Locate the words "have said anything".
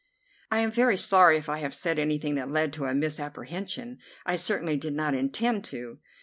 1.59-2.33